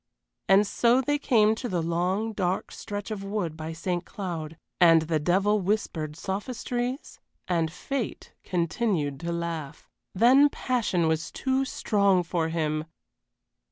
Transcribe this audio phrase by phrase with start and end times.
[0.49, 4.03] And so they came to the long, dark stretch of wood by St.
[4.03, 4.57] Cloud.
[4.79, 9.91] And the devil whispered sophistries and fate continued to laugh.
[10.15, 12.85] Then passion was too strong for him.